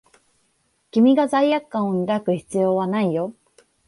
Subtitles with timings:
[0.89, 3.35] 君が罪悪感を抱く必要はないよ。